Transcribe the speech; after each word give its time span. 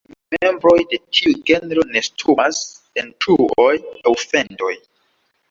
Ĉiuj 0.27 0.37
membroj 0.43 0.71
de 0.93 0.99
tiu 1.17 1.33
genro 1.49 1.83
nestumas 1.97 2.63
en 3.03 3.13
truoj 3.27 3.69
aŭ 4.13 4.17
fendoj. 4.25 4.73